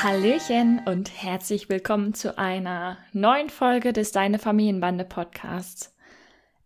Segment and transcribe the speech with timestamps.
[0.00, 5.92] Hallöchen und herzlich willkommen zu einer neuen Folge des Deine Familienbande Podcasts.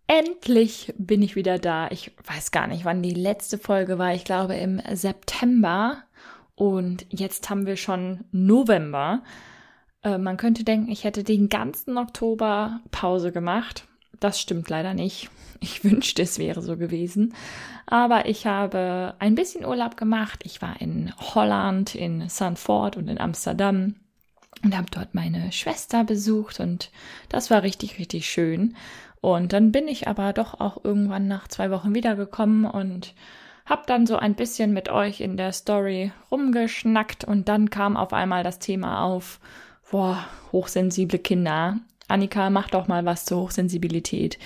[0.06, 1.88] Endlich bin ich wieder da.
[1.90, 4.12] Ich weiß gar nicht, wann die letzte Folge war.
[4.12, 6.02] Ich glaube im September.
[6.56, 9.22] Und jetzt haben wir schon November.
[10.02, 13.88] Äh, man könnte denken, ich hätte den ganzen Oktober Pause gemacht.
[14.22, 15.30] Das stimmt leider nicht.
[15.60, 17.34] Ich wünschte, es wäre so gewesen.
[17.86, 20.40] Aber ich habe ein bisschen Urlaub gemacht.
[20.44, 23.96] Ich war in Holland, in Sanford und in Amsterdam
[24.62, 26.90] und habe dort meine Schwester besucht und
[27.28, 28.76] das war richtig, richtig schön.
[29.20, 33.14] Und dann bin ich aber doch auch irgendwann nach zwei Wochen wiedergekommen und
[33.66, 38.12] habe dann so ein bisschen mit euch in der Story rumgeschnackt und dann kam auf
[38.12, 39.40] einmal das Thema auf,
[39.90, 41.78] boah, hochsensible Kinder.
[42.12, 44.38] Annika, mach doch mal was zur Hochsensibilität.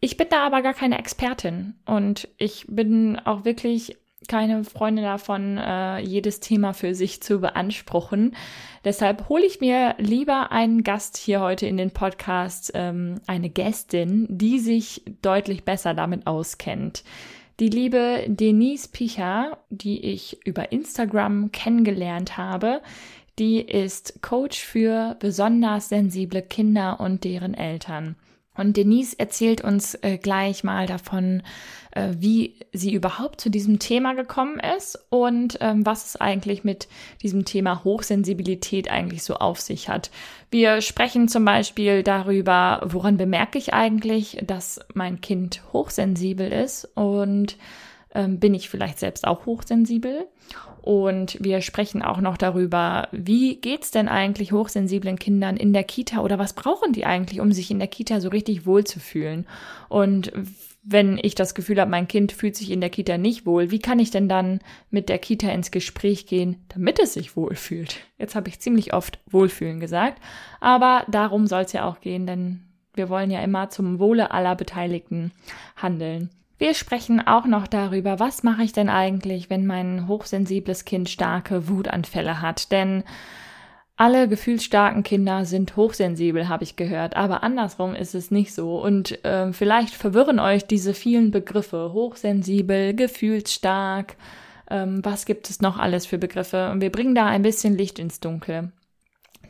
[0.00, 3.96] Ich bin da aber gar keine Expertin und ich bin auch wirklich
[4.28, 8.36] keine Freundin davon, äh, jedes Thema für sich zu beanspruchen.
[8.84, 14.26] Deshalb hole ich mir lieber einen Gast hier heute in den Podcast, ähm, eine Gästin,
[14.28, 17.04] die sich deutlich besser damit auskennt.
[17.60, 22.80] Die liebe Denise Picher, die ich über Instagram kennengelernt habe,
[23.42, 28.14] die ist Coach für besonders sensible Kinder und deren Eltern.
[28.54, 31.42] Und Denise erzählt uns äh, gleich mal davon,
[31.90, 36.86] äh, wie sie überhaupt zu diesem Thema gekommen ist und ähm, was es eigentlich mit
[37.20, 40.12] diesem Thema Hochsensibilität eigentlich so auf sich hat.
[40.52, 47.56] Wir sprechen zum Beispiel darüber, woran bemerke ich eigentlich, dass mein Kind hochsensibel ist und
[48.14, 50.26] ähm, bin ich vielleicht selbst auch hochsensibel?
[50.82, 56.20] Und wir sprechen auch noch darüber, wie geht's denn eigentlich hochsensiblen Kindern in der Kita
[56.20, 59.46] oder was brauchen die eigentlich, um sich in der Kita so richtig wohl zu fühlen?
[59.88, 60.32] Und
[60.82, 63.78] wenn ich das Gefühl habe, mein Kind fühlt sich in der Kita nicht wohl, wie
[63.78, 64.58] kann ich denn dann
[64.90, 68.00] mit der Kita ins Gespräch gehen, damit es sich wohlfühlt?
[68.18, 70.20] Jetzt habe ich ziemlich oft Wohlfühlen gesagt,
[70.60, 72.64] aber darum soll es ja auch gehen, denn
[72.94, 75.30] wir wollen ja immer zum Wohle aller Beteiligten
[75.76, 76.30] handeln.
[76.62, 81.66] Wir sprechen auch noch darüber, was mache ich denn eigentlich, wenn mein hochsensibles Kind starke
[81.66, 82.70] Wutanfälle hat.
[82.70, 83.02] Denn
[83.96, 88.80] alle gefühlsstarken Kinder sind hochsensibel, habe ich gehört, aber andersrum ist es nicht so.
[88.80, 91.92] Und äh, vielleicht verwirren euch diese vielen Begriffe.
[91.94, 94.14] Hochsensibel, gefühlsstark.
[94.70, 96.70] Ähm, was gibt es noch alles für Begriffe?
[96.70, 98.70] Und wir bringen da ein bisschen Licht ins Dunkel.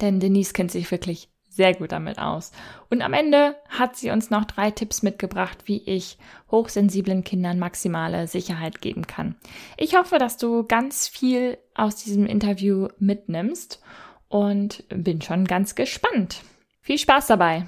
[0.01, 2.51] Denn Denise kennt sich wirklich sehr gut damit aus.
[2.91, 6.17] Und am Ende hat sie uns noch drei Tipps mitgebracht, wie ich
[6.51, 9.37] hochsensiblen Kindern maximale Sicherheit geben kann.
[9.77, 13.83] Ich hoffe, dass du ganz viel aus diesem Interview mitnimmst
[14.29, 16.41] und bin schon ganz gespannt.
[16.81, 17.67] Viel Spaß dabei!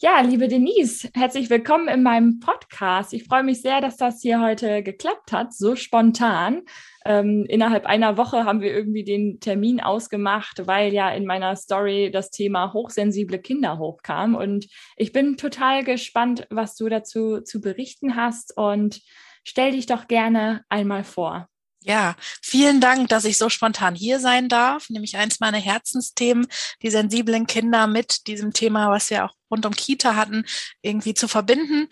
[0.00, 3.12] Ja, liebe Denise, herzlich willkommen in meinem Podcast.
[3.12, 6.62] Ich freue mich sehr, dass das hier heute geklappt hat, so spontan.
[7.08, 12.10] Ähm, innerhalb einer Woche haben wir irgendwie den Termin ausgemacht, weil ja in meiner Story
[12.12, 14.34] das Thema hochsensible Kinder hochkam.
[14.34, 18.54] Und ich bin total gespannt, was du dazu zu berichten hast.
[18.54, 19.00] Und
[19.42, 21.48] stell dich doch gerne einmal vor.
[21.80, 24.90] Ja, vielen Dank, dass ich so spontan hier sein darf.
[24.90, 26.46] Nämlich eins meiner Herzensthemen,
[26.82, 30.44] die sensiblen Kinder mit diesem Thema, was wir auch rund um Kita hatten,
[30.82, 31.88] irgendwie zu verbinden.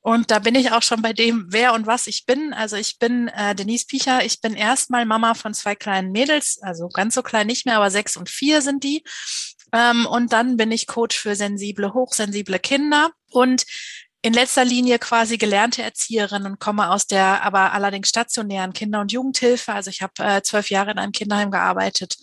[0.00, 2.52] Und da bin ich auch schon bei dem, wer und was ich bin.
[2.52, 4.24] Also ich bin äh, Denise Picher.
[4.24, 7.90] Ich bin erstmal Mama von zwei kleinen Mädels, also ganz so klein nicht mehr, aber
[7.90, 9.04] sechs und vier sind die.
[9.72, 13.10] Ähm, und dann bin ich Coach für sensible, hochsensible Kinder.
[13.30, 13.64] Und
[14.22, 19.12] in letzter Linie quasi gelernte Erzieherin und komme aus der aber allerdings stationären Kinder- und
[19.12, 19.72] Jugendhilfe.
[19.72, 22.16] Also ich habe äh, zwölf Jahre in einem Kinderheim gearbeitet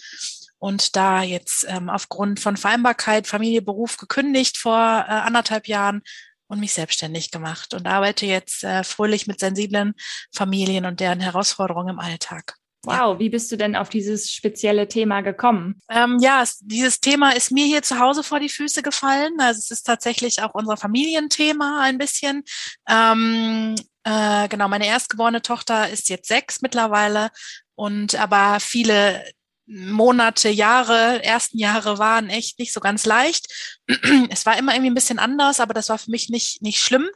[0.59, 6.01] und da jetzt ähm, aufgrund von Vereinbarkeit Familie, Beruf gekündigt vor äh, anderthalb Jahren
[6.47, 9.93] und mich selbstständig gemacht und arbeite jetzt äh, fröhlich mit sensiblen
[10.33, 12.55] Familien und deren Herausforderungen im Alltag.
[12.83, 15.81] Wow, wie bist du denn auf dieses spezielle Thema gekommen?
[15.89, 19.33] Ähm, ja, es, dieses Thema ist mir hier zu Hause vor die Füße gefallen.
[19.39, 22.43] Also es ist tatsächlich auch unser Familienthema ein bisschen.
[22.87, 23.75] Ähm,
[24.05, 27.31] äh, genau, meine erstgeborene Tochter ist jetzt sechs mittlerweile
[27.75, 29.21] und aber viele
[29.69, 33.47] Monate, Jahre, ersten Jahre waren echt nicht so ganz leicht.
[34.29, 37.07] Es war immer irgendwie ein bisschen anders, aber das war für mich nicht, nicht schlimm.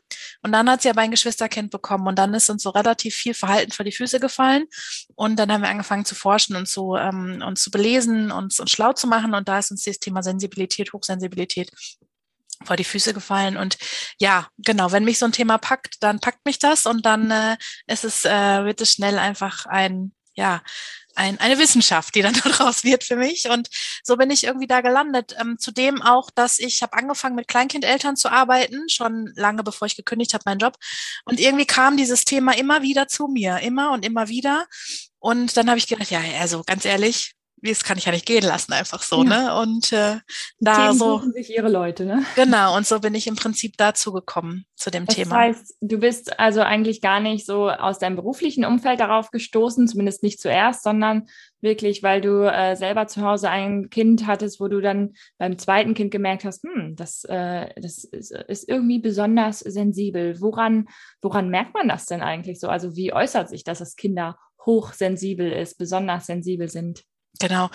[0.43, 3.33] Und dann hat sie aber ein Geschwisterkind bekommen und dann ist uns so relativ viel
[3.33, 4.65] Verhalten vor die Füße gefallen.
[5.15, 8.71] Und dann haben wir angefangen zu forschen und zu, ähm, uns zu belesen und uns
[8.71, 9.33] schlau zu machen.
[9.33, 11.71] Und da ist uns das Thema Sensibilität, Hochsensibilität
[12.65, 13.57] vor die Füße gefallen.
[13.57, 13.77] Und
[14.19, 17.57] ja, genau, wenn mich so ein Thema packt, dann packt mich das und dann äh,
[17.87, 20.61] ist es, äh, wird es schnell einfach ein, ja,
[21.15, 23.49] ein, eine Wissenschaft, die dann daraus wird für mich.
[23.49, 23.69] Und
[24.03, 25.35] so bin ich irgendwie da gelandet.
[25.39, 29.95] Ähm, zudem auch, dass ich habe angefangen mit Kleinkindeltern zu arbeiten, schon lange bevor ich
[29.95, 30.77] gekündigt habe, meinen Job.
[31.25, 34.67] Und irgendwie kam dieses Thema immer wieder zu mir, immer und immer wieder.
[35.19, 38.43] Und dann habe ich gedacht, ja, also ganz ehrlich, das kann ich ja nicht gehen
[38.43, 39.29] lassen, einfach so, ja.
[39.29, 39.59] ne?
[39.61, 40.17] Und äh,
[40.59, 41.17] da Themen so.
[41.17, 42.23] Suchen sich ihre Leute, ne?
[42.35, 45.29] Genau, und so bin ich im Prinzip dazu gekommen, zu dem das Thema.
[45.29, 49.87] Das heißt, du bist also eigentlich gar nicht so aus deinem beruflichen Umfeld darauf gestoßen,
[49.87, 51.27] zumindest nicht zuerst, sondern
[51.61, 55.93] wirklich, weil du äh, selber zu Hause ein Kind hattest, wo du dann beim zweiten
[55.93, 60.41] Kind gemerkt hast, hm, das, äh, das ist, ist irgendwie besonders sensibel.
[60.41, 60.87] Woran,
[61.21, 62.67] woran merkt man das denn eigentlich so?
[62.67, 67.03] Also wie äußert sich das, dass Kinder hochsensibel ist, besonders sensibel sind?
[67.39, 67.69] Genau.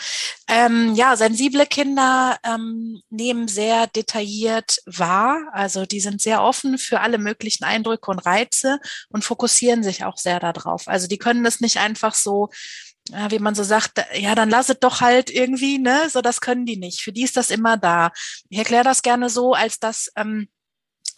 [0.49, 5.49] Ähm, ja, sensible Kinder ähm, nehmen sehr detailliert wahr.
[5.53, 8.79] Also die sind sehr offen für alle möglichen Eindrücke und Reize
[9.11, 10.87] und fokussieren sich auch sehr darauf.
[10.87, 12.51] Also die können das nicht einfach so,
[13.11, 16.11] ja, wie man so sagt, ja, dann lass es doch halt irgendwie, ne?
[16.11, 17.01] So, das können die nicht.
[17.03, 18.13] Für die ist das immer da.
[18.49, 20.49] Ich erkläre das gerne so, als dass ähm,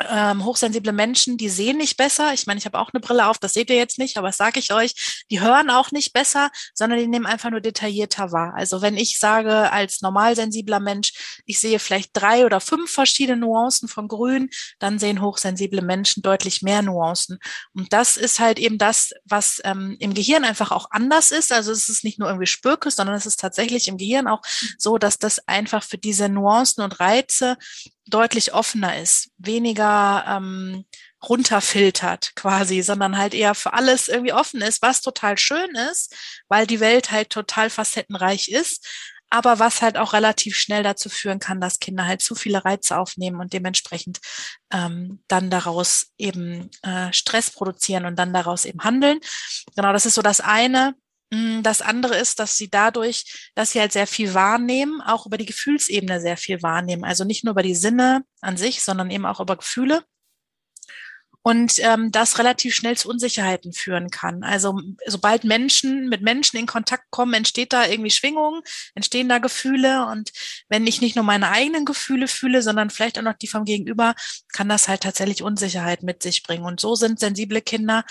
[0.08, 2.32] ähm, hochsensible Menschen, die sehen nicht besser.
[2.32, 4.36] Ich meine, ich habe auch eine Brille auf, das seht ihr jetzt nicht, aber das
[4.36, 5.24] sage ich euch.
[5.30, 8.54] Die hören auch nicht besser, sondern die nehmen einfach nur detaillierter wahr.
[8.56, 13.88] Also wenn ich sage als normalsensibler Mensch, ich sehe vielleicht drei oder fünf verschiedene Nuancen
[13.88, 17.38] von Grün, dann sehen hochsensible Menschen deutlich mehr Nuancen.
[17.74, 21.52] Und das ist halt eben das, was ähm, im Gehirn einfach auch anders ist.
[21.52, 24.42] Also es ist nicht nur irgendwie Spürkes, sondern es ist tatsächlich im Gehirn auch
[24.78, 27.56] so, dass das einfach für diese Nuancen und Reize
[28.08, 30.84] deutlich offener ist, weniger ähm,
[31.26, 36.14] runterfiltert quasi, sondern halt eher für alles irgendwie offen ist, was total schön ist,
[36.48, 38.86] weil die Welt halt total facettenreich ist,
[39.30, 42.96] aber was halt auch relativ schnell dazu führen kann, dass Kinder halt zu viele Reize
[42.98, 44.20] aufnehmen und dementsprechend
[44.72, 49.20] ähm, dann daraus eben äh, Stress produzieren und dann daraus eben handeln.
[49.76, 50.94] Genau, das ist so das eine.
[51.30, 55.36] Mm, das andere ist, dass sie dadurch, dass sie halt sehr viel wahrnehmen, auch über
[55.36, 57.04] die Gefühlsebene sehr viel wahrnehmen.
[57.04, 60.04] Also nicht nur über die Sinne an sich, sondern eben auch über Gefühle.
[61.42, 64.42] Und ähm, das relativ schnell zu Unsicherheiten führen kann.
[64.42, 68.60] Also sobald Menschen mit Menschen in Kontakt kommen, entsteht da irgendwie Schwingung,
[68.94, 70.06] entstehen da Gefühle.
[70.06, 70.30] Und
[70.68, 74.14] wenn ich nicht nur meine eigenen Gefühle fühle, sondern vielleicht auch noch die vom Gegenüber,
[74.52, 76.64] kann das halt tatsächlich Unsicherheit mit sich bringen.
[76.64, 78.04] Und so sind sensible Kinder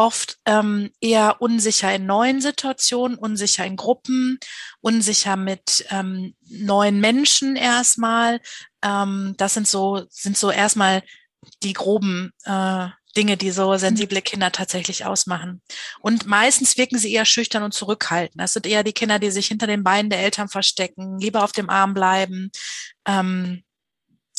[0.00, 4.38] oft ähm, eher unsicher in neuen Situationen, unsicher in Gruppen,
[4.80, 8.40] unsicher mit ähm, neuen Menschen erstmal.
[8.82, 11.02] Ähm, das sind so, sind so erstmal
[11.62, 15.60] die groben äh, Dinge, die so sensible Kinder tatsächlich ausmachen.
[16.00, 18.40] Und meistens wirken sie eher schüchtern und zurückhaltend.
[18.40, 21.52] Das sind eher die Kinder, die sich hinter den Beinen der Eltern verstecken, lieber auf
[21.52, 22.50] dem Arm bleiben.
[23.06, 23.64] Ähm,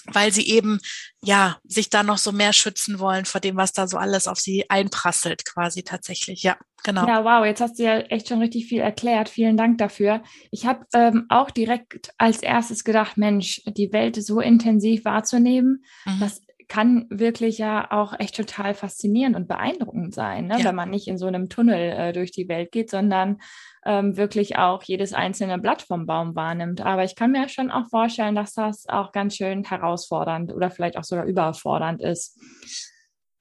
[0.05, 0.79] weil sie eben
[1.23, 4.39] ja sich da noch so mehr schützen wollen vor dem, was da so alles auf
[4.39, 6.43] sie einprasselt, quasi tatsächlich.
[6.43, 7.07] Ja, genau.
[7.07, 9.29] Ja, wow, jetzt hast du ja echt schon richtig viel erklärt.
[9.29, 10.23] Vielen Dank dafür.
[10.49, 16.19] Ich habe ähm, auch direkt als erstes gedacht, Mensch, die Welt so intensiv wahrzunehmen, mhm.
[16.19, 20.57] das kann wirklich ja auch echt total faszinierend und beeindruckend sein, ne?
[20.57, 20.63] ja.
[20.63, 23.41] wenn man nicht in so einem Tunnel äh, durch die Welt geht, sondern
[23.85, 26.81] ähm, wirklich auch jedes einzelne Blatt vom Baum wahrnimmt.
[26.81, 30.97] Aber ich kann mir schon auch vorstellen, dass das auch ganz schön herausfordernd oder vielleicht
[30.97, 32.39] auch sogar überfordernd ist.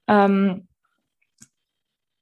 [0.07, 0.67] Ähm,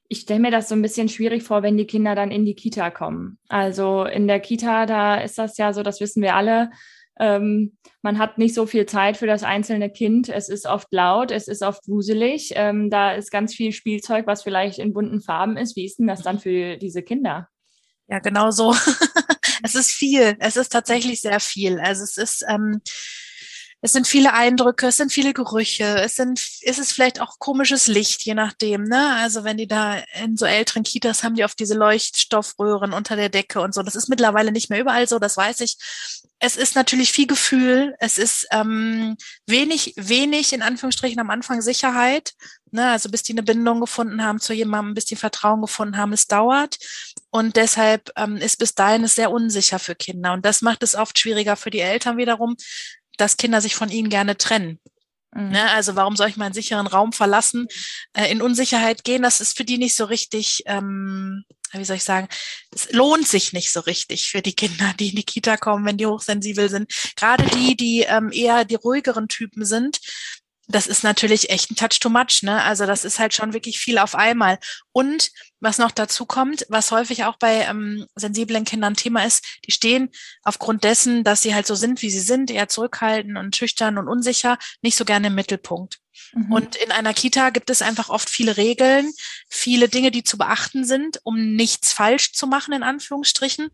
[0.09, 2.55] ich stelle mir das so ein bisschen schwierig vor, wenn die Kinder dann in die
[2.55, 3.38] Kita kommen.
[3.47, 6.71] Also in der Kita, da ist das ja so, das wissen wir alle,
[7.19, 10.29] ähm, man hat nicht so viel Zeit für das einzelne Kind.
[10.29, 12.53] Es ist oft laut, es ist oft wuselig.
[12.55, 15.75] Ähm, da ist ganz viel Spielzeug, was vielleicht in bunten Farben ist.
[15.75, 17.49] Wie ist denn das dann für diese Kinder?
[18.09, 18.73] Ja, genau so.
[19.63, 20.35] es ist viel.
[20.39, 21.79] Es ist tatsächlich sehr viel.
[21.79, 22.81] Also es ist, ähm,
[23.81, 27.88] es sind viele Eindrücke, es sind viele Gerüche, es sind, ist es vielleicht auch komisches
[27.88, 29.15] Licht, je nachdem, ne?
[29.15, 33.29] Also wenn die da in so älteren Kitas haben die oft diese Leuchtstoffröhren unter der
[33.29, 33.81] Decke und so.
[33.81, 35.77] Das ist mittlerweile nicht mehr überall so, das weiß ich.
[36.39, 42.33] Es ist natürlich viel Gefühl, es ist ähm, wenig, wenig in Anführungsstrichen am Anfang Sicherheit.
[42.71, 46.13] Ne, also bis die eine Bindung gefunden haben zu jemandem, bis die Vertrauen gefunden haben,
[46.13, 46.77] es dauert.
[47.31, 50.33] Und deshalb ähm, ist bis dahin es sehr unsicher für Kinder.
[50.33, 52.57] Und das macht es oft schwieriger für die Eltern wiederum,
[53.19, 54.79] dass Kinder sich von ihnen gerne trennen.
[55.33, 55.49] Mhm.
[55.49, 57.67] Ne, also warum soll ich meinen sicheren Raum verlassen,
[58.13, 59.21] äh, in Unsicherheit gehen?
[59.21, 62.27] Das ist für die nicht so richtig ähm, wie soll ich sagen,
[62.73, 65.97] es lohnt sich nicht so richtig für die Kinder, die in die Kita kommen, wenn
[65.97, 66.91] die hochsensibel sind.
[67.15, 69.99] Gerade die, die ähm, eher die ruhigeren Typen sind,
[70.69, 72.63] das ist natürlich echt ein Touch too much, ne?
[72.63, 74.59] Also das ist halt schon wirklich viel auf einmal.
[74.91, 79.71] Und was noch dazu kommt, was häufig auch bei ähm, sensiblen Kindern Thema ist, die
[79.71, 80.09] stehen
[80.43, 84.07] aufgrund dessen, dass sie halt so sind, wie sie sind, eher zurückhaltend und schüchtern und
[84.07, 85.97] unsicher, nicht so gerne im Mittelpunkt.
[86.33, 86.51] Mhm.
[86.51, 89.11] Und in einer Kita gibt es einfach oft viele Regeln,
[89.49, 93.69] viele Dinge, die zu beachten sind, um nichts falsch zu machen, in Anführungsstrichen.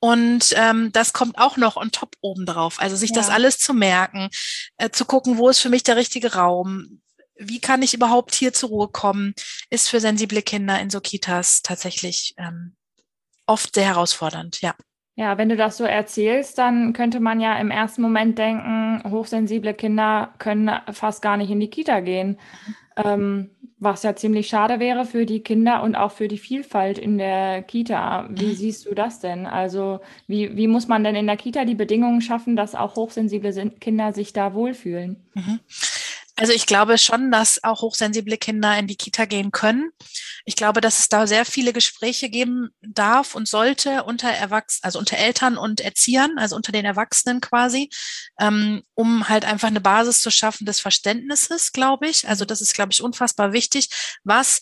[0.00, 2.76] Und ähm, das kommt auch noch on top oben drauf.
[2.78, 3.16] Also sich ja.
[3.16, 4.28] das alles zu merken,
[4.76, 7.00] äh, zu gucken, wo ist für mich der richtige Raum,
[7.36, 9.34] wie kann ich überhaupt hier zur Ruhe kommen,
[9.70, 12.76] ist für sensible Kinder in so Kitas tatsächlich ähm,
[13.46, 14.74] oft sehr herausfordernd, ja.
[15.14, 19.74] Ja, wenn du das so erzählst, dann könnte man ja im ersten Moment denken, hochsensible
[19.74, 22.38] Kinder können fast gar nicht in die Kita gehen.
[22.66, 23.02] Mhm.
[23.04, 27.18] Ähm, was ja ziemlich schade wäre für die Kinder und auch für die Vielfalt in
[27.18, 28.28] der Kita.
[28.30, 28.54] Wie mhm.
[28.54, 29.46] siehst du das denn?
[29.46, 33.70] Also wie, wie muss man denn in der Kita die Bedingungen schaffen, dass auch hochsensible
[33.80, 35.16] Kinder sich da wohlfühlen?
[35.34, 35.60] Mhm.
[36.38, 39.90] Also ich glaube schon, dass auch hochsensible Kinder in die Kita gehen können.
[40.44, 45.00] Ich glaube, dass es da sehr viele Gespräche geben darf und sollte unter Erwachsenen, also
[45.00, 47.90] unter Eltern und Erziehern, also unter den Erwachsenen quasi,
[48.38, 52.28] ähm, um halt einfach eine Basis zu schaffen des Verständnisses, glaube ich.
[52.28, 53.88] Also das ist, glaube ich, unfassbar wichtig,
[54.22, 54.60] was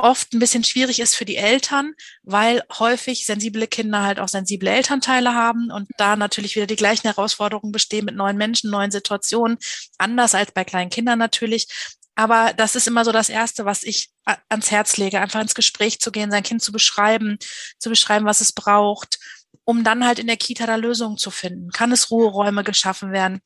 [0.00, 4.70] oft ein bisschen schwierig ist für die Eltern, weil häufig sensible Kinder halt auch sensible
[4.70, 9.58] Elternteile haben und da natürlich wieder die gleichen Herausforderungen bestehen mit neuen Menschen, neuen Situationen,
[9.98, 11.68] anders als bei kleinen Kindern natürlich.
[12.14, 14.10] Aber das ist immer so das Erste, was ich
[14.48, 17.38] ans Herz lege, einfach ins Gespräch zu gehen, sein Kind zu beschreiben,
[17.78, 19.18] zu beschreiben, was es braucht,
[19.64, 21.70] um dann halt in der Kita da Lösungen zu finden.
[21.70, 23.40] Kann es Ruheräume geschaffen werden?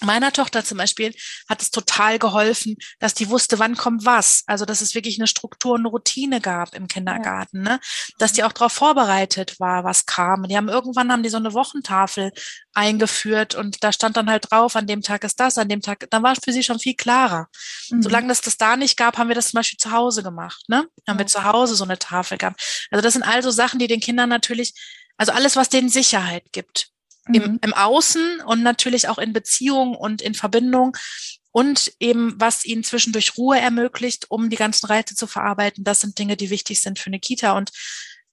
[0.00, 1.12] Meiner Tochter zum Beispiel
[1.48, 4.44] hat es total geholfen, dass die wusste, wann kommt was.
[4.46, 7.80] Also, dass es wirklich eine Struktur und eine Routine gab im Kindergarten, ne?
[8.18, 10.44] Dass die auch darauf vorbereitet war, was kam.
[10.44, 12.30] Die haben irgendwann haben die so eine Wochentafel
[12.74, 16.06] eingeführt und da stand dann halt drauf, an dem Tag ist das, an dem Tag,
[16.10, 17.48] dann war es für sie schon viel klarer.
[17.90, 18.02] Mhm.
[18.02, 20.86] Solange es das da nicht gab, haben wir das zum Beispiel zu Hause gemacht, ne?
[21.08, 22.86] Haben wir zu Hause so eine Tafel gehabt.
[22.92, 24.74] Also, das sind also Sachen, die den Kindern natürlich,
[25.16, 26.92] also alles, was denen Sicherheit gibt
[27.26, 27.58] mhm.
[27.62, 30.96] im Außen und natürlich auch in Beziehung und in Verbindung
[31.50, 35.84] und eben, was ihnen zwischendurch Ruhe ermöglicht, um die ganzen Reize zu verarbeiten.
[35.84, 37.52] Das sind Dinge, die wichtig sind für eine Kita.
[37.52, 37.70] Und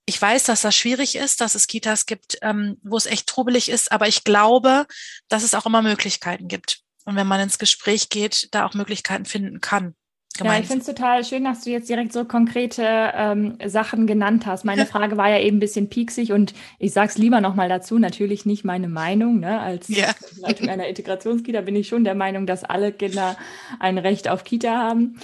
[0.06, 3.70] ich weiß, dass das schwierig ist, dass es Kitas gibt, ähm, wo es echt trubelig
[3.70, 4.86] ist, aber ich glaube,
[5.27, 6.82] dass es auch immer Möglichkeiten gibt.
[7.06, 9.96] Und wenn man ins Gespräch geht, da auch Möglichkeiten finden kann.
[10.38, 10.56] Gemeint.
[10.56, 12.84] Ja, ich finde es total schön, dass du jetzt direkt so konkrete
[13.15, 14.65] ähm, Sachen genannt hast.
[14.65, 18.00] Meine Frage war ja eben ein bisschen pieksig und ich sage es lieber nochmal dazu,
[18.00, 19.39] natürlich nicht meine Meinung.
[19.39, 19.60] Ne?
[19.60, 20.08] Als ja.
[20.38, 23.38] Leitung einer Integrationskita bin ich schon der Meinung, dass alle Kinder
[23.80, 25.18] ein Recht auf Kita haben.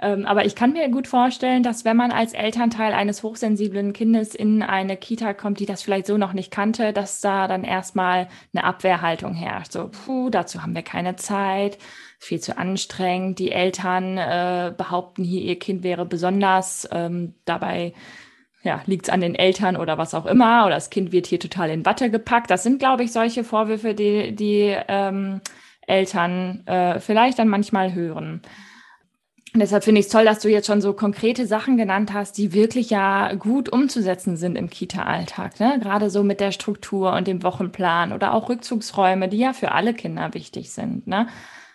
[0.00, 4.34] Ähm, aber ich kann mir gut vorstellen, dass wenn man als Elternteil eines hochsensiblen Kindes
[4.34, 8.28] in eine Kita kommt, die das vielleicht so noch nicht kannte, dass da dann erstmal
[8.52, 9.72] eine Abwehrhaltung herrscht.
[9.72, 11.78] So, puh, dazu haben wir keine Zeit,
[12.18, 13.38] viel zu anstrengend.
[13.38, 16.88] Die Eltern äh, behaupten hier, ihr Kind wäre besonders.
[16.92, 17.94] Ähm, dabei
[18.62, 21.40] ja, liegt es an den Eltern oder was auch immer, oder das Kind wird hier
[21.40, 22.50] total in Watte gepackt.
[22.50, 25.40] Das sind, glaube ich, solche Vorwürfe, die die ähm,
[25.86, 28.42] Eltern äh, vielleicht dann manchmal hören.
[29.54, 32.52] Deshalb finde ich es toll, dass du jetzt schon so konkrete Sachen genannt hast, die
[32.52, 35.58] wirklich ja gut umzusetzen sind im Kita-Alltag.
[35.58, 35.78] Ne?
[35.80, 39.94] Gerade so mit der Struktur und dem Wochenplan oder auch Rückzugsräume, die ja für alle
[39.94, 41.06] Kinder wichtig sind.
[41.06, 41.28] Ne?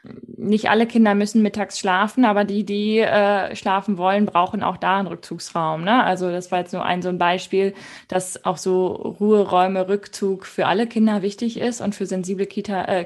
[0.04, 5.00] Nicht alle Kinder müssen mittags schlafen, aber die, die äh, schlafen wollen, brauchen auch da
[5.00, 5.84] einen Rückzugsraum.
[5.84, 6.04] Ne?
[6.04, 7.74] Also das war jetzt nur ein so ein Beispiel,
[8.10, 13.06] dass auch so Ruheräume, Rückzug für alle Kinder wichtig ist und für sensible Kita, äh,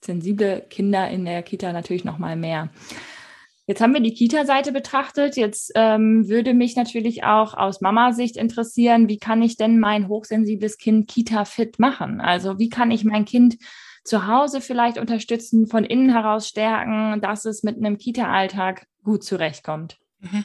[0.00, 2.70] sensible Kinder in der Kita natürlich noch mal mehr.
[3.70, 5.36] Jetzt haben wir die Kita-Seite betrachtet.
[5.36, 10.76] Jetzt ähm, würde mich natürlich auch aus Mama-Sicht interessieren, wie kann ich denn mein hochsensibles
[10.76, 12.20] Kind Kita-fit machen?
[12.20, 13.58] Also wie kann ich mein Kind
[14.04, 19.98] zu Hause vielleicht unterstützen, von innen heraus stärken, dass es mit einem Kita-Alltag gut zurechtkommt?
[20.18, 20.44] Mhm.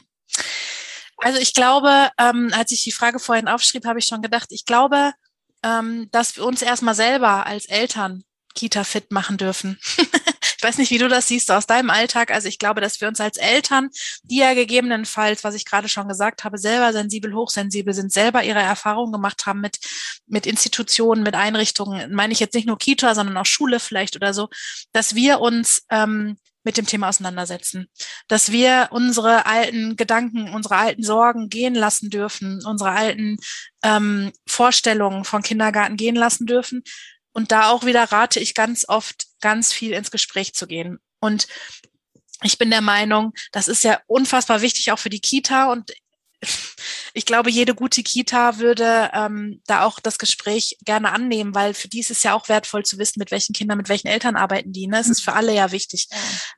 [1.18, 4.66] Also ich glaube, ähm, als ich die Frage vorhin aufschrieb, habe ich schon gedacht, ich
[4.66, 5.12] glaube,
[5.62, 9.78] ähm, dass wir uns erstmal selber als Eltern Kita fit machen dürfen.
[10.66, 12.32] Ich weiß nicht, wie du das siehst aus deinem Alltag.
[12.32, 13.88] Also ich glaube, dass wir uns als Eltern,
[14.24, 18.58] die ja gegebenenfalls, was ich gerade schon gesagt habe, selber sensibel, hochsensibel sind, selber ihre
[18.58, 19.78] Erfahrungen gemacht haben mit,
[20.26, 24.34] mit Institutionen, mit Einrichtungen, meine ich jetzt nicht nur Kita, sondern auch Schule vielleicht oder
[24.34, 24.48] so,
[24.90, 27.86] dass wir uns ähm, mit dem Thema auseinandersetzen,
[28.26, 33.36] dass wir unsere alten Gedanken, unsere alten Sorgen gehen lassen dürfen, unsere alten
[33.84, 36.82] ähm, Vorstellungen von Kindergarten gehen lassen dürfen.
[37.36, 41.00] Und da auch wieder rate ich ganz oft ganz viel ins Gespräch zu gehen.
[41.20, 41.48] Und
[42.42, 45.92] ich bin der Meinung, das ist ja unfassbar wichtig auch für die Kita und
[47.14, 51.88] ich glaube, jede gute Kita würde ähm, da auch das Gespräch gerne annehmen, weil für
[51.88, 54.72] die ist es ja auch wertvoll zu wissen, mit welchen Kindern, mit welchen Eltern arbeiten
[54.72, 54.86] die.
[54.86, 54.98] Ne?
[54.98, 56.08] Es ist für alle ja wichtig.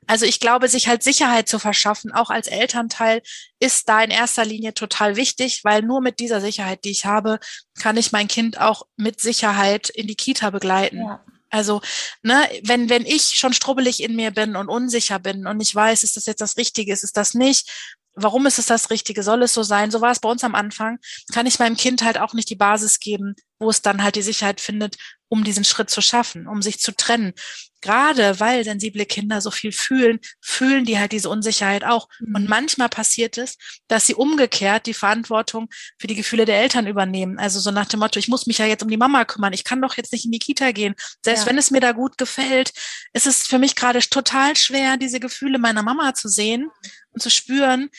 [0.07, 3.21] Also ich glaube, sich halt Sicherheit zu verschaffen, auch als Elternteil,
[3.59, 7.39] ist da in erster Linie total wichtig, weil nur mit dieser Sicherheit, die ich habe,
[7.79, 10.99] kann ich mein Kind auch mit Sicherheit in die Kita begleiten.
[10.99, 11.23] Ja.
[11.49, 11.81] Also,
[12.21, 16.03] ne, wenn, wenn ich schon strubbelig in mir bin und unsicher bin und ich weiß,
[16.03, 17.69] ist das jetzt das Richtige, ist es das nicht,
[18.15, 19.23] warum ist es das Richtige?
[19.23, 19.91] Soll es so sein?
[19.91, 20.99] So war es bei uns am Anfang.
[21.33, 24.21] Kann ich meinem Kind halt auch nicht die Basis geben, wo es dann halt die
[24.21, 24.97] Sicherheit findet,
[25.29, 27.33] um diesen Schritt zu schaffen, um sich zu trennen.
[27.81, 32.09] Gerade weil sensible Kinder so viel fühlen, fühlen die halt diese Unsicherheit auch.
[32.19, 32.35] Mhm.
[32.35, 33.57] Und manchmal passiert es,
[33.87, 37.39] dass sie umgekehrt die Verantwortung für die Gefühle der Eltern übernehmen.
[37.39, 39.53] Also so nach dem Motto, ich muss mich ja jetzt um die Mama kümmern.
[39.53, 40.95] Ich kann doch jetzt nicht in die Kita gehen.
[41.23, 41.45] Selbst ja.
[41.47, 42.73] wenn es mir da gut gefällt,
[43.13, 46.69] ist es für mich gerade total schwer, diese Gefühle meiner Mama zu sehen
[47.11, 47.89] und zu spüren,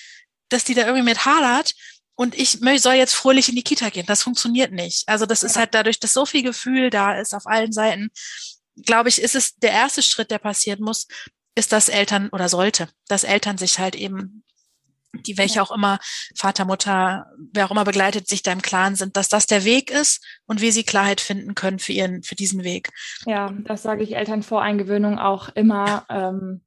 [0.50, 1.74] dass die da irgendwie mit hadert
[2.20, 4.04] und ich soll jetzt fröhlich in die Kita gehen.
[4.04, 5.08] Das funktioniert nicht.
[5.08, 8.10] Also das ist halt dadurch, dass so viel Gefühl da ist auf allen Seiten,
[8.76, 11.08] glaube ich, ist es der erste Schritt, der passieren muss,
[11.54, 14.44] ist, dass Eltern oder sollte, dass Eltern sich halt eben
[15.14, 15.98] die welche auch immer,
[16.36, 19.90] Vater, Mutter, wer auch immer begleitet, sich da im Klaren sind, dass das der Weg
[19.90, 22.90] ist und wie sie Klarheit finden können für ihren, für diesen Weg.
[23.24, 26.04] Ja, das sage ich Eltern vor Eingewöhnung auch immer.
[26.10, 26.60] Ähm,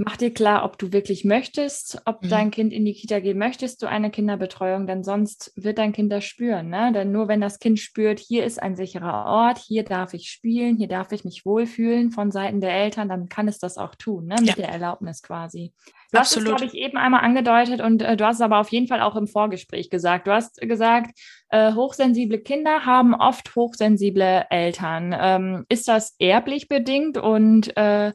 [0.00, 2.28] Mach dir klar, ob du wirklich möchtest, ob mhm.
[2.28, 6.12] dein Kind in die Kita gehen möchtest, du eine Kinderbetreuung, denn sonst wird dein Kind
[6.12, 6.68] das spüren.
[6.68, 6.92] Ne?
[6.94, 10.76] Denn nur wenn das Kind spürt, hier ist ein sicherer Ort, hier darf ich spielen,
[10.76, 14.26] hier darf ich mich wohlfühlen von Seiten der Eltern, dann kann es das auch tun,
[14.26, 14.36] ne?
[14.38, 14.54] mit ja.
[14.54, 15.72] der Erlaubnis quasi.
[16.12, 16.20] Du Absolut.
[16.20, 18.86] hast es, glaube ich, eben einmal angedeutet und äh, du hast es aber auf jeden
[18.86, 20.28] Fall auch im Vorgespräch gesagt.
[20.28, 21.10] Du hast gesagt,
[21.50, 25.14] äh, hochsensible Kinder haben oft hochsensible Eltern.
[25.18, 28.12] Ähm, ist das erblich bedingt und äh,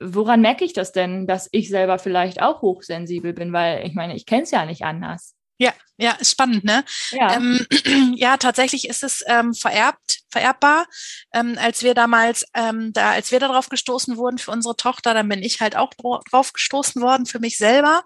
[0.00, 3.52] woran merke ich das denn, dass ich selber vielleicht auch hochsensibel bin?
[3.52, 5.34] Weil ich meine, ich kenne es ja nicht anders.
[5.60, 6.84] Ja, ja, ist spannend, ne?
[7.10, 7.66] Ja, ähm,
[8.16, 10.86] ja tatsächlich ist es ähm, vererbt, vererbbar.
[11.34, 15.28] Ähm, als wir damals, ähm, da, als wir darauf gestoßen wurden für unsere Tochter, dann
[15.28, 15.90] bin ich halt auch
[16.30, 18.04] drauf gestoßen worden für mich selber.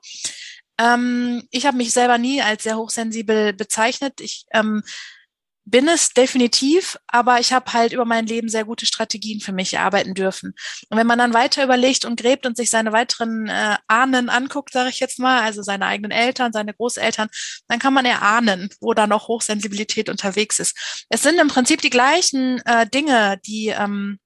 [0.79, 4.23] Ähm, ich habe mich selber nie als sehr hochsensibel bezeichnet.
[4.23, 4.83] Ich ähm,
[5.65, 9.75] bin es definitiv, aber ich habe halt über mein Leben sehr gute Strategien für mich
[9.75, 10.55] erarbeiten dürfen.
[10.89, 14.73] Und wenn man dann weiter überlegt und gräbt und sich seine weiteren äh, Ahnen anguckt,
[14.73, 17.29] sage ich jetzt mal, also seine eigenen Eltern, seine Großeltern,
[17.69, 21.05] dann kann man erahnen, wo da noch Hochsensibilität unterwegs ist.
[21.09, 24.19] Es sind im Prinzip die gleichen äh, Dinge, die ähm,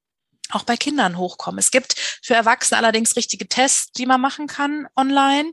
[0.51, 1.59] auch bei Kindern hochkommen.
[1.59, 5.53] Es gibt für Erwachsene allerdings richtige Tests, die man machen kann online.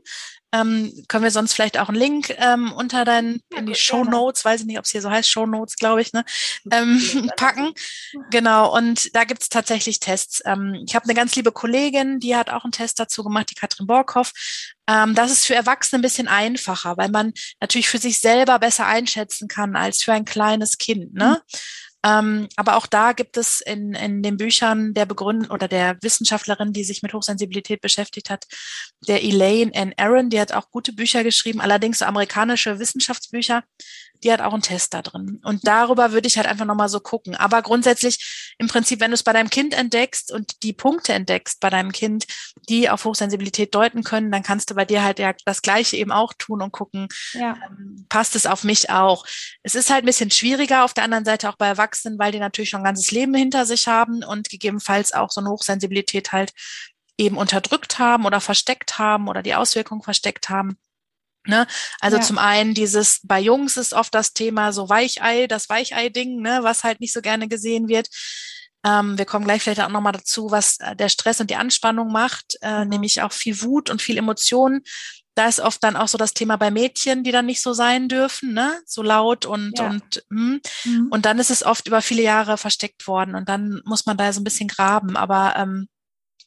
[0.54, 4.44] Ähm, können wir sonst vielleicht auch einen Link ähm, unter deinen in die Show Notes,
[4.44, 6.24] weiß ich nicht, ob es hier so heißt, Show Notes, glaube ich, ne,
[6.70, 7.72] ähm, packen.
[8.30, 10.40] Genau, und da gibt es tatsächlich Tests.
[10.44, 13.56] Ähm, ich habe eine ganz liebe Kollegin, die hat auch einen Test dazu gemacht, die
[13.56, 14.32] Katrin Borkhoff.
[14.86, 18.86] Ähm, das ist für Erwachsene ein bisschen einfacher, weil man natürlich für sich selber besser
[18.86, 21.14] einschätzen kann als für ein kleines Kind.
[21.14, 21.42] Ne?
[21.42, 21.58] Mhm.
[22.04, 26.74] Ähm, aber auch da gibt es in, in den Büchern der Begründung oder der Wissenschaftlerin,
[26.74, 28.44] die sich mit Hochsensibilität beschäftigt hat,
[29.08, 29.94] der Elaine N.
[29.96, 33.64] Aaron, die hat auch gute Bücher geschrieben, allerdings so amerikanische Wissenschaftsbücher,
[34.22, 35.40] die hat auch einen Test da drin.
[35.44, 37.34] Und darüber würde ich halt einfach nochmal so gucken.
[37.34, 41.60] Aber grundsätzlich im Prinzip, wenn du es bei deinem Kind entdeckst und die Punkte entdeckst
[41.60, 42.26] bei deinem Kind,
[42.68, 46.12] die auf Hochsensibilität deuten können, dann kannst du bei dir halt ja das Gleiche eben
[46.12, 47.56] auch tun und gucken, ja.
[47.66, 49.26] ähm, passt es auf mich auch.
[49.62, 52.38] Es ist halt ein bisschen schwieriger auf der anderen Seite auch bei Erwachsenen, weil die
[52.38, 56.52] natürlich schon ein ganzes Leben hinter sich haben und gegebenenfalls auch so eine Hochsensibilität halt
[57.16, 60.78] eben unterdrückt haben oder versteckt haben oder die Auswirkungen versteckt haben.
[61.46, 61.66] Ne?
[62.00, 62.22] Also ja.
[62.22, 66.84] zum einen dieses, bei Jungs ist oft das Thema so Weichei, das Weichei-Ding, ne, was
[66.84, 68.08] halt nicht so gerne gesehen wird.
[68.84, 72.12] Ähm, wir kommen gleich vielleicht auch nochmal dazu, was äh, der Stress und die Anspannung
[72.12, 72.90] macht, äh, mhm.
[72.90, 74.82] nämlich auch viel Wut und viel Emotionen.
[75.34, 78.08] Da ist oft dann auch so das Thema bei Mädchen, die dann nicht so sein
[78.08, 78.80] dürfen, ne?
[78.86, 79.88] so laut und ja.
[79.88, 80.60] und hm.
[80.84, 81.08] mhm.
[81.10, 84.32] und dann ist es oft über viele Jahre versteckt worden und dann muss man da
[84.32, 85.16] so ein bisschen graben.
[85.16, 85.88] Aber ähm,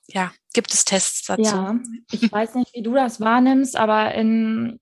[0.07, 1.43] ja, gibt es Tests dazu?
[1.43, 1.75] Ja,
[2.11, 4.79] ich weiß nicht, wie du das wahrnimmst, aber in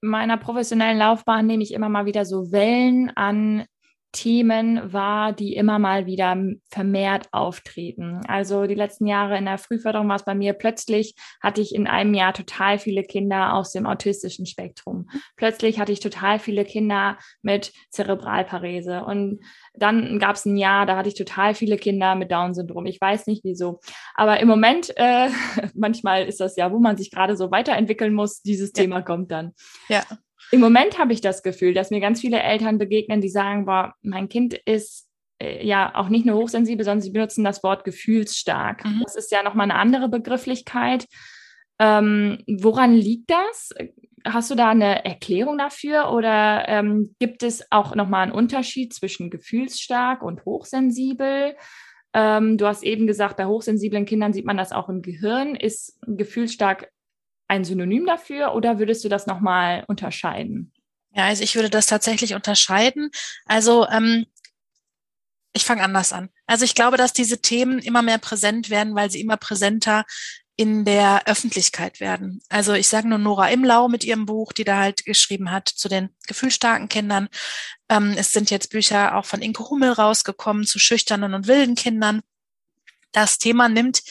[0.00, 3.64] meiner professionellen Laufbahn nehme ich immer mal wieder so Wellen an
[4.12, 6.36] Themen wahr, die immer mal wieder
[6.70, 8.20] vermehrt auftreten.
[8.26, 11.86] Also die letzten Jahre in der Frühförderung war es bei mir plötzlich, hatte ich in
[11.86, 15.08] einem Jahr total viele Kinder aus dem autistischen Spektrum.
[15.36, 19.40] Plötzlich hatte ich total viele Kinder mit Zerebralparese und
[19.74, 22.86] dann gab es ein Jahr, da hatte ich total viele Kinder mit Down-Syndrom.
[22.86, 23.80] Ich weiß nicht wieso.
[24.14, 25.28] Aber im Moment, äh,
[25.74, 28.82] manchmal ist das ja, wo man sich gerade so weiterentwickeln muss, dieses ja.
[28.82, 29.52] Thema kommt dann.
[29.88, 30.02] Ja.
[30.50, 33.94] Im Moment habe ich das Gefühl, dass mir ganz viele Eltern begegnen, die sagen, boah,
[34.02, 35.06] mein Kind ist
[35.38, 38.84] äh, ja auch nicht nur hochsensibel, sondern sie benutzen das Wort gefühlsstark.
[38.84, 39.02] Mhm.
[39.04, 41.06] Das ist ja nochmal eine andere Begrifflichkeit.
[41.78, 43.70] Ähm, woran liegt das?
[44.24, 49.30] hast du da eine Erklärung dafür oder ähm, gibt es auch nochmal einen Unterschied zwischen
[49.30, 51.56] gefühlsstark und hochsensibel?
[52.14, 55.54] Ähm, du hast eben gesagt, bei hochsensiblen Kindern sieht man das auch im Gehirn.
[55.54, 56.90] Ist gefühlsstark
[57.48, 60.72] ein Synonym dafür oder würdest du das nochmal unterscheiden?
[61.12, 63.10] Ja, also ich würde das tatsächlich unterscheiden.
[63.46, 64.26] Also ähm,
[65.54, 66.28] ich fange anders an.
[66.46, 70.04] Also ich glaube, dass diese Themen immer mehr präsent werden, weil sie immer präsenter
[70.56, 72.42] in der Öffentlichkeit werden.
[72.48, 75.88] Also ich sage nur Nora Imlau mit ihrem Buch, die da halt geschrieben hat zu
[75.88, 77.28] den gefühlsstarken Kindern.
[77.88, 82.22] Ähm, es sind jetzt Bücher auch von Inke Hummel rausgekommen zu schüchternen und wilden Kindern.
[83.12, 84.02] Das Thema nimmt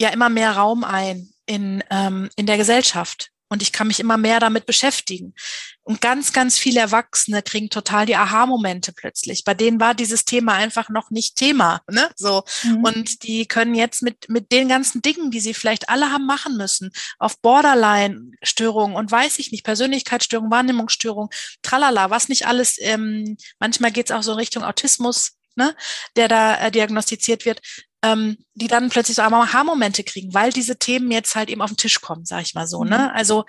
[0.00, 4.16] ja immer mehr Raum ein in, ähm, in der Gesellschaft und ich kann mich immer
[4.16, 5.34] mehr damit beschäftigen.
[5.82, 9.44] Und ganz, ganz viele Erwachsene kriegen total die Aha-Momente plötzlich.
[9.44, 11.82] Bei denen war dieses Thema einfach noch nicht Thema.
[11.90, 12.08] Ne?
[12.16, 12.44] So.
[12.62, 12.82] Mhm.
[12.82, 16.56] Und die können jetzt mit, mit den ganzen Dingen, die sie vielleicht alle haben machen
[16.56, 21.28] müssen, auf Borderline-Störungen und weiß ich nicht, Persönlichkeitsstörungen, Wahrnehmungsstörungen,
[21.60, 25.76] tralala, was nicht alles, ähm, manchmal geht es auch so in Richtung Autismus, ne,
[26.16, 27.60] der da äh, diagnostiziert wird,
[28.02, 31.70] ähm, die dann plötzlich so einmal Haarmomente kriegen, weil diese Themen jetzt halt eben auf
[31.70, 32.84] den Tisch kommen, sag ich mal so.
[32.84, 32.98] Ne?
[32.98, 33.16] Mhm.
[33.16, 33.44] Also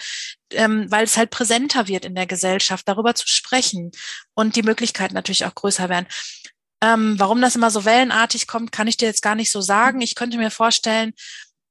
[0.52, 3.92] ähm, weil es halt präsenter wird in der Gesellschaft, darüber zu sprechen
[4.36, 6.08] und die Möglichkeiten natürlich auch größer werden.
[6.82, 10.02] Ähm, warum das immer so wellenartig kommt, kann ich dir jetzt gar nicht so sagen.
[10.02, 11.14] Ich könnte mir vorstellen,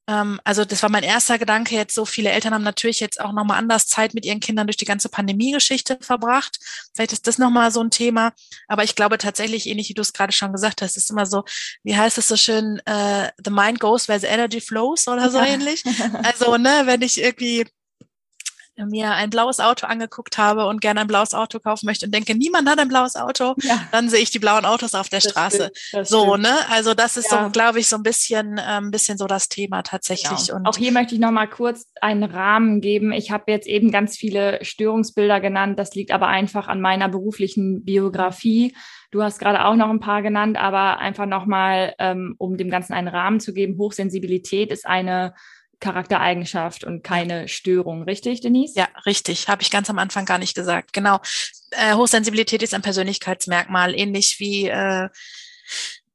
[0.07, 1.95] also das war mein erster Gedanke jetzt.
[1.95, 4.85] So viele Eltern haben natürlich jetzt auch nochmal anders Zeit mit ihren Kindern durch die
[4.85, 6.59] ganze Pandemie-Geschichte verbracht.
[6.95, 8.33] Vielleicht ist das nochmal so ein Thema.
[8.67, 11.45] Aber ich glaube tatsächlich, ähnlich wie du es gerade schon gesagt hast, ist immer so,
[11.85, 15.38] wie heißt es so schön, uh, the mind goes where the energy flows oder so
[15.38, 15.47] ja.
[15.47, 15.85] ähnlich.
[16.25, 17.67] Also, ne, wenn ich irgendwie
[18.77, 22.35] mir ein blaues Auto angeguckt habe und gerne ein blaues Auto kaufen möchte und denke,
[22.35, 23.87] niemand hat ein blaues Auto, ja.
[23.93, 25.71] dann sehe ich die blauen Autos auf der das Straße.
[25.75, 26.43] Stimmt, so, stimmt.
[26.43, 26.55] ne?
[26.71, 27.45] Also das ist ja.
[27.45, 30.47] so, glaube ich, so ein bisschen, ähm, bisschen so das Thema tatsächlich.
[30.47, 30.59] Genau.
[30.59, 33.13] Und Auch hier möchte ich nochmal kurz einen Rahmen geben.
[33.13, 35.79] Ich habe jetzt eben ganz viele Störungsbilder genannt.
[35.79, 38.75] Das liegt aber einfach an meiner beruflichen Biografie.
[39.11, 42.95] Du hast gerade auch noch ein paar genannt, aber einfach nochmal, ähm, um dem Ganzen
[42.95, 43.77] einen Rahmen zu geben.
[43.77, 45.35] Hochsensibilität ist eine
[45.83, 48.79] Charaktereigenschaft und keine Störung, richtig, Denise?
[48.79, 49.49] Ja, richtig.
[49.49, 50.92] Habe ich ganz am Anfang gar nicht gesagt.
[50.95, 51.21] Genau.
[51.73, 55.09] Äh, Hochsensibilität ist ein Persönlichkeitsmerkmal, ähnlich wie, äh,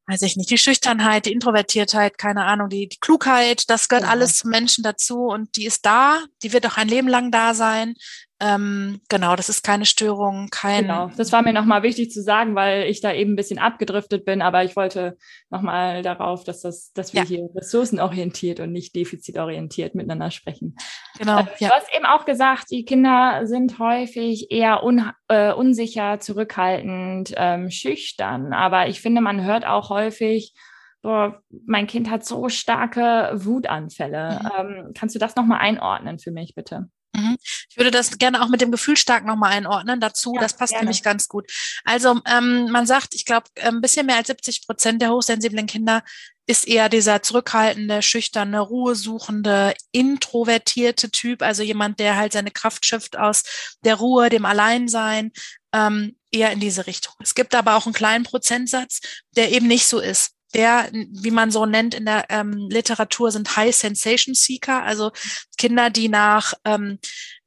[0.08, 4.14] weiß ich nicht, die Schüchternheit, die Introvertiertheit, keine Ahnung, die, die Klugheit, das gehört genau.
[4.14, 7.54] alles zum Menschen dazu und die ist da, die wird auch ein Leben lang da
[7.54, 7.94] sein.
[8.40, 10.84] Ähm, genau, das ist keine Störung, kein.
[10.84, 14.26] Genau, das war mir nochmal wichtig zu sagen, weil ich da eben ein bisschen abgedriftet
[14.26, 15.18] bin, aber ich wollte
[15.50, 17.28] nochmal darauf, dass das, dass wir ja.
[17.28, 20.76] hier ressourcenorientiert und nicht defizitorientiert miteinander sprechen.
[21.18, 21.40] Genau.
[21.40, 21.70] Äh, ja.
[21.70, 27.72] Du hast eben auch gesagt, die Kinder sind häufig eher un, äh, unsicher, zurückhaltend, ähm,
[27.72, 28.54] schüchtern.
[28.54, 30.54] Aber ich finde, man hört auch häufig,
[31.02, 34.40] boah, mein Kind hat so starke Wutanfälle.
[34.44, 34.50] Mhm.
[34.60, 36.90] Ähm, kannst du das nochmal einordnen für mich, bitte?
[37.14, 37.38] Mhm.
[37.70, 40.34] Ich würde das gerne auch mit dem Gefühl stark nochmal einordnen dazu.
[40.36, 40.86] Ja, das passt gerne.
[40.86, 41.52] nämlich ganz gut.
[41.84, 46.04] Also ähm, man sagt, ich glaube, ein bisschen mehr als 70 Prozent der hochsensiblen Kinder
[46.48, 53.18] ist eher dieser zurückhaltende, schüchterne, ruhesuchende, introvertierte Typ, also jemand, der halt seine Kraft schöpft
[53.18, 53.44] aus
[53.84, 55.34] der Ruhe, dem Alleinsein,
[55.74, 57.14] ähm, eher in diese Richtung.
[57.22, 59.02] Es gibt aber auch einen kleinen Prozentsatz,
[59.36, 63.56] der eben nicht so ist der, wie man so nennt in der ähm, Literatur, sind
[63.56, 65.12] High Sensation Seeker, also
[65.58, 67.00] Kinder, die nach ähm,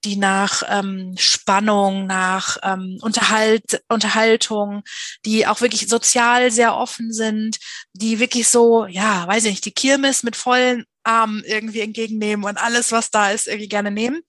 [0.05, 4.83] die nach ähm, Spannung, nach ähm, Unterhalt, Unterhaltung,
[5.27, 7.59] die auch wirklich sozial sehr offen sind,
[7.93, 12.57] die wirklich so, ja, weiß ich nicht, die Kirmes mit vollen Armen irgendwie entgegennehmen und
[12.57, 14.23] alles, was da ist, irgendwie gerne nehmen.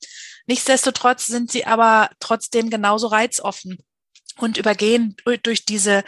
[0.46, 3.78] Nichtsdestotrotz sind sie aber trotzdem genauso reizoffen
[4.38, 6.04] und übergehen durch diese,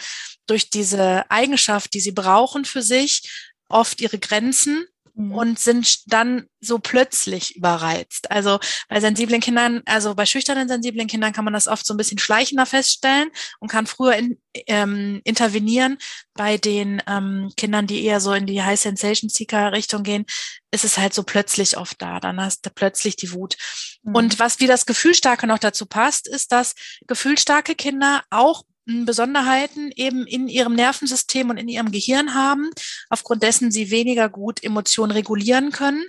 [0.48, 3.30] durch diese Eigenschaft, die sie brauchen für sich,
[3.70, 5.32] oft ihre Grenzen mhm.
[5.32, 8.32] und sind dann so plötzlich überreizt.
[8.32, 11.98] Also bei sensiblen Kindern, also bei schüchternen sensiblen Kindern kann man das oft so ein
[11.98, 15.98] bisschen schleichender feststellen und kann früher in, ähm, intervenieren.
[16.36, 20.26] Bei den ähm, Kindern, die eher so in die High Sensation Seeker Richtung gehen,
[20.72, 22.20] ist es halt so plötzlich oft da.
[22.20, 23.56] Dann hast du plötzlich die Wut.
[24.04, 24.16] Mhm.
[24.16, 26.76] Und was wie das Gefühlstarke noch dazu passt, ist, dass
[27.08, 32.70] gefühlstarke Kinder auch Besonderheiten eben in ihrem Nervensystem und in ihrem Gehirn haben,
[33.10, 36.06] aufgrund dessen sie weniger gut Emotionen regulieren können.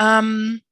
[0.00, 0.62] Ähm,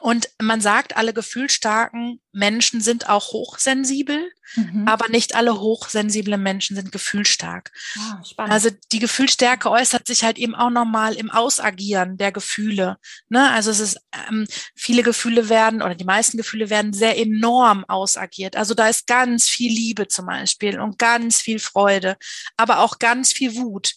[0.00, 4.86] und man sagt, alle gefühlstarken Menschen sind auch hochsensibel, mhm.
[4.86, 7.72] aber nicht alle hochsensiblen Menschen sind gefühlstark.
[7.98, 12.98] Oh, also die Gefühlsstärke äußert sich halt eben auch nochmal im Ausagieren der Gefühle.
[13.28, 13.50] Ne?
[13.50, 18.56] Also es ist, ähm, viele Gefühle werden oder die meisten Gefühle werden sehr enorm ausagiert.
[18.56, 22.16] Also da ist ganz viel Liebe zum Beispiel und ganz viel Freude,
[22.56, 23.94] aber auch ganz viel Wut.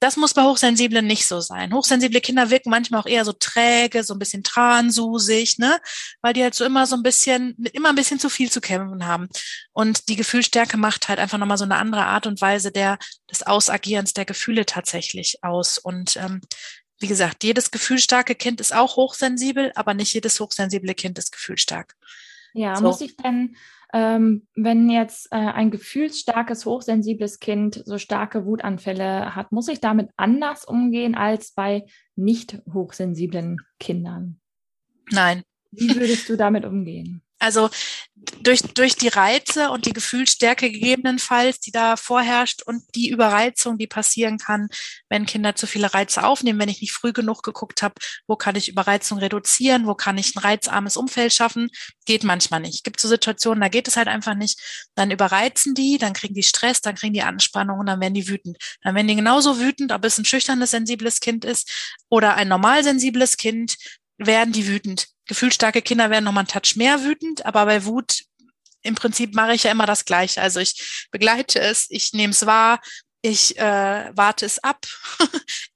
[0.00, 1.72] Das muss bei Hochsensiblen nicht so sein.
[1.72, 5.78] Hochsensible Kinder wirken manchmal auch eher so träge, so ein bisschen transusig, ne?
[6.22, 8.60] Weil die halt so immer so ein bisschen, mit immer ein bisschen zu viel zu
[8.60, 9.28] kämpfen haben.
[9.72, 12.98] Und die Gefühlsstärke macht halt einfach nochmal so eine andere Art und Weise der,
[13.30, 15.78] des Ausagierens der Gefühle tatsächlich aus.
[15.78, 16.40] Und ähm,
[17.00, 21.94] wie gesagt, jedes gefühlstarke Kind ist auch hochsensibel, aber nicht jedes hochsensible Kind ist gefühlstark.
[22.54, 22.82] Ja, so.
[22.82, 23.56] muss ich denn
[23.94, 30.10] ähm, wenn jetzt äh, ein gefühlsstarkes, hochsensibles Kind so starke Wutanfälle hat, muss ich damit
[30.16, 31.84] anders umgehen als bei
[32.16, 34.40] nicht hochsensiblen Kindern?
[35.12, 35.44] Nein.
[35.70, 37.22] Wie würdest du damit umgehen?
[37.44, 37.68] Also
[38.40, 43.86] durch, durch die Reize und die Gefühlsstärke gegebenenfalls, die da vorherrscht und die Überreizung, die
[43.86, 44.68] passieren kann,
[45.10, 47.94] wenn Kinder zu viele Reize aufnehmen, wenn ich nicht früh genug geguckt habe,
[48.26, 51.68] wo kann ich Überreizung reduzieren, wo kann ich ein reizarmes Umfeld schaffen,
[52.06, 52.82] geht manchmal nicht.
[52.84, 54.58] Gibt so Situationen, da geht es halt einfach nicht.
[54.94, 58.28] Dann überreizen die, dann kriegen die Stress, dann kriegen die Anspannung und dann werden die
[58.28, 58.56] wütend.
[58.82, 62.82] Dann werden die genauso wütend, ob es ein schüchternes, sensibles Kind ist oder ein normal
[62.84, 63.76] sensibles Kind,
[64.16, 65.13] werden die wütend.
[65.26, 68.24] Gefühlstarke Kinder werden nochmal einen Touch mehr wütend, aber bei Wut
[68.82, 70.42] im Prinzip mache ich ja immer das Gleiche.
[70.42, 72.80] Also ich begleite es, ich nehme es wahr,
[73.22, 74.86] ich äh, warte es ab.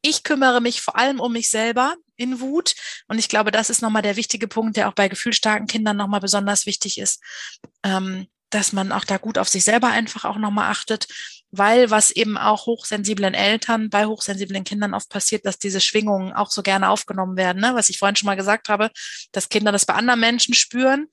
[0.02, 2.74] ich kümmere mich vor allem um mich selber in Wut.
[3.06, 6.20] Und ich glaube, das ist nochmal der wichtige Punkt, der auch bei gefühlstarken Kindern nochmal
[6.20, 7.22] besonders wichtig ist,
[7.82, 11.08] ähm, dass man auch da gut auf sich selber einfach auch nochmal achtet
[11.50, 16.50] weil was eben auch hochsensiblen Eltern bei hochsensiblen Kindern oft passiert, dass diese Schwingungen auch
[16.50, 17.60] so gerne aufgenommen werden.
[17.60, 17.74] Ne?
[17.74, 18.90] Was ich vorhin schon mal gesagt habe,
[19.32, 21.06] dass Kinder das bei anderen Menschen spüren,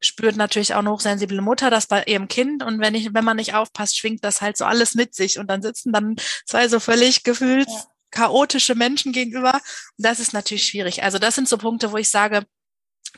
[0.00, 3.36] spürt natürlich auch eine hochsensible Mutter das bei ihrem Kind und wenn ich, wenn man
[3.36, 6.80] nicht aufpasst, schwingt das halt so alles mit sich und dann sitzen dann zwei so
[6.80, 7.84] völlig gefühlt ja.
[8.10, 9.54] chaotische Menschen gegenüber.
[9.54, 11.02] Und das ist natürlich schwierig.
[11.02, 12.44] Also das sind so Punkte, wo ich sage,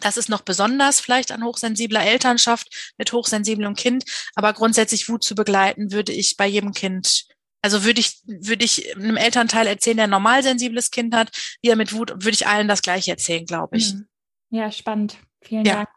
[0.01, 5.35] das ist noch besonders vielleicht an hochsensibler Elternschaft mit hochsensiblem Kind, aber grundsätzlich Wut zu
[5.35, 7.27] begleiten, würde ich bei jedem Kind,
[7.63, 11.31] also würde ich, würde ich einem Elternteil erzählen, der ein normal sensibles Kind hat,
[11.63, 13.95] wie er mit Wut, würde ich allen das gleiche erzählen, glaube ich.
[13.95, 14.07] Mhm.
[14.51, 15.19] Ja, spannend.
[15.43, 15.75] Vielen ja.
[15.75, 15.89] Dank.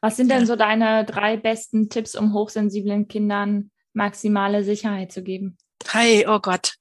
[0.00, 5.58] Was sind denn so deine drei besten Tipps, um hochsensiblen Kindern maximale Sicherheit zu geben?
[5.88, 6.74] Hi, oh Gott.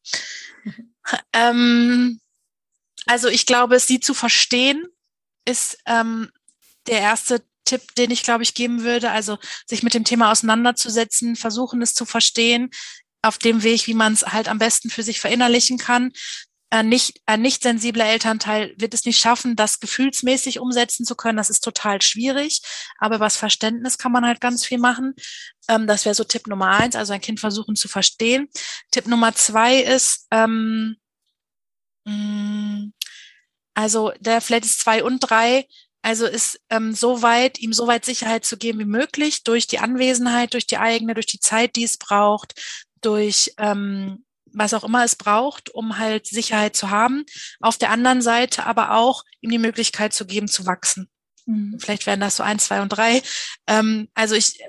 [1.34, 2.20] ähm,
[3.06, 4.86] also ich glaube, sie zu verstehen
[5.46, 6.30] ist ähm,
[6.90, 9.12] der erste Tipp, den ich, glaube ich, geben würde.
[9.12, 12.72] Also sich mit dem Thema auseinanderzusetzen, versuchen es zu verstehen,
[13.22, 16.12] auf dem Weg, wie man es halt am besten für sich verinnerlichen kann.
[16.72, 21.38] Ein nicht, ein nicht sensibler Elternteil wird es nicht schaffen, das gefühlsmäßig umsetzen zu können.
[21.38, 22.62] Das ist total schwierig.
[23.00, 25.16] Aber was Verständnis kann man halt ganz viel machen.
[25.68, 28.50] Ähm, das wäre so Tipp Nummer eins, also ein Kind versuchen zu verstehen.
[28.92, 30.98] Tipp Nummer zwei ist, ähm,
[32.06, 32.94] mm,
[33.74, 35.66] also der vielleicht ist zwei und drei,
[36.02, 39.80] also ist ähm, so weit, ihm so weit Sicherheit zu geben wie möglich, durch die
[39.80, 42.54] Anwesenheit, durch die eigene, durch die Zeit, die es braucht,
[43.02, 47.26] durch ähm, was auch immer es braucht, um halt Sicherheit zu haben.
[47.60, 51.10] Auf der anderen Seite aber auch ihm die Möglichkeit zu geben, zu wachsen.
[51.46, 51.78] Mhm.
[51.80, 53.22] Vielleicht werden das so eins, zwei und drei.
[53.68, 54.60] Ähm, also ich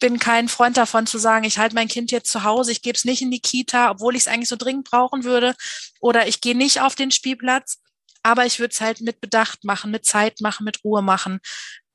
[0.00, 2.96] bin kein Freund davon zu sagen, ich halte mein Kind jetzt zu Hause, ich gebe
[2.96, 5.54] es nicht in die Kita, obwohl ich es eigentlich so dringend brauchen würde,
[6.00, 7.78] oder ich gehe nicht auf den Spielplatz,
[8.26, 11.38] aber ich würde es halt mit Bedacht machen, mit Zeit machen, mit Ruhe machen.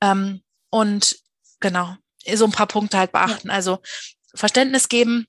[0.00, 1.18] Ähm, und
[1.60, 1.94] genau,
[2.34, 3.48] so ein paar Punkte halt beachten.
[3.48, 3.54] Ja.
[3.54, 3.80] Also
[4.34, 5.26] Verständnis geben,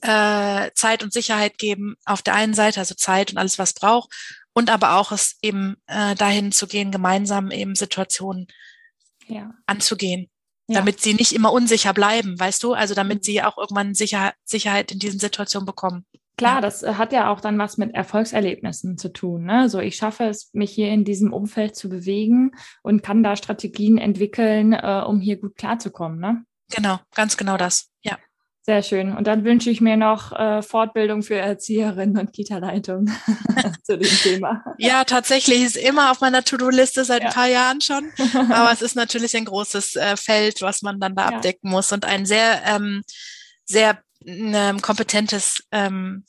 [0.00, 4.14] äh, Zeit und Sicherheit geben auf der einen Seite, also Zeit und alles, was braucht,
[4.52, 8.46] und aber auch es eben äh, dahin zu gehen, gemeinsam eben Situationen
[9.26, 9.52] ja.
[9.66, 10.28] anzugehen.
[10.68, 10.78] Ja.
[10.78, 12.72] damit sie nicht immer unsicher bleiben, weißt du?
[12.72, 13.22] Also damit mhm.
[13.24, 16.06] sie auch irgendwann Sicher Sicherheit in diesen Situationen bekommen.
[16.36, 19.44] Klar, das äh, hat ja auch dann was mit Erfolgserlebnissen zu tun.
[19.44, 19.68] Ne?
[19.68, 23.98] So, ich schaffe es, mich hier in diesem Umfeld zu bewegen und kann da Strategien
[23.98, 26.18] entwickeln, äh, um hier gut klarzukommen.
[26.18, 26.44] Ne?
[26.74, 27.90] Genau, ganz genau das.
[28.02, 28.18] Ja.
[28.64, 29.16] Sehr schön.
[29.16, 33.06] Und dann wünsche ich mir noch äh, Fortbildung für Erzieherinnen und Kita-Leitung
[33.82, 34.64] zu dem Thema.
[34.78, 37.28] Ja, tatsächlich ist immer auf meiner To-Do-Liste seit ja.
[37.28, 38.12] ein paar Jahren schon.
[38.52, 41.36] Aber es ist natürlich ein großes äh, Feld, was man dann da ja.
[41.36, 43.02] abdecken muss und ein sehr, ähm,
[43.64, 46.24] sehr ähm, kompetentes, ähm,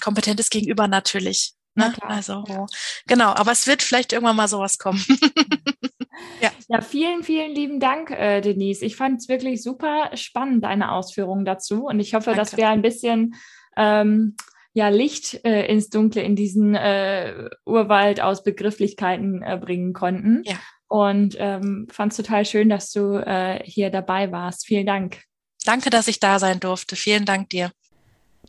[0.00, 1.54] kompetentes Gegenüber natürlich.
[1.74, 1.92] Ne?
[2.02, 2.66] Also ja.
[3.06, 5.04] genau, aber es wird vielleicht irgendwann mal sowas kommen.
[6.40, 6.50] ja.
[6.68, 8.84] ja, vielen, vielen lieben Dank, äh, Denise.
[8.84, 11.86] Ich fand es wirklich super spannend, deine Ausführungen dazu.
[11.86, 12.40] Und ich hoffe, Danke.
[12.40, 13.34] dass wir ein bisschen
[13.76, 14.36] ähm,
[14.72, 20.42] ja, Licht äh, ins Dunkle in diesen äh, Urwald aus Begrifflichkeiten äh, bringen konnten.
[20.44, 20.56] Ja.
[20.86, 24.66] Und ähm, fand es total schön, dass du äh, hier dabei warst.
[24.66, 25.22] Vielen Dank.
[25.64, 26.96] Danke, dass ich da sein durfte.
[26.96, 27.72] Vielen Dank dir.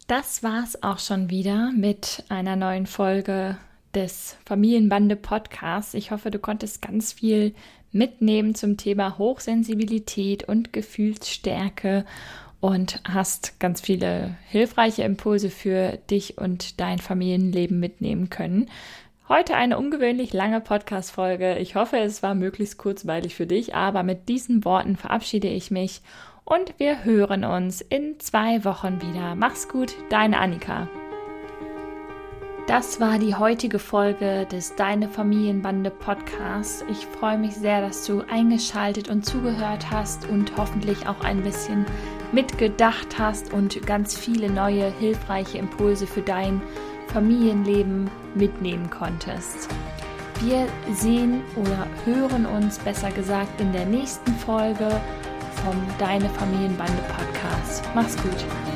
[0.07, 3.57] Das war's auch schon wieder mit einer neuen Folge
[3.93, 5.93] des Familienbande Podcasts.
[5.93, 7.55] Ich hoffe, du konntest ganz viel
[7.91, 12.05] mitnehmen zum Thema Hochsensibilität und Gefühlsstärke
[12.59, 18.69] und hast ganz viele hilfreiche Impulse für dich und dein Familienleben mitnehmen können.
[19.29, 21.57] Heute eine ungewöhnlich lange Podcast-Folge.
[21.57, 26.01] Ich hoffe, es war möglichst kurzweilig für dich, aber mit diesen Worten verabschiede ich mich
[26.45, 29.35] und wir hören uns in zwei Wochen wieder.
[29.35, 30.87] Mach's gut, deine Annika.
[32.67, 36.83] Das war die heutige Folge des Deine Familienbande Podcasts.
[36.89, 41.85] Ich freue mich sehr, dass du eingeschaltet und zugehört hast und hoffentlich auch ein bisschen
[42.31, 46.59] mitgedacht hast und ganz viele neue hilfreiche Impulse für dein
[47.07, 49.69] Familienleben mitnehmen konntest.
[50.41, 54.89] Wir sehen oder hören uns besser gesagt in der nächsten Folge
[55.65, 57.83] vom Deine Familienbande Podcast.
[57.95, 58.74] Mach's gut.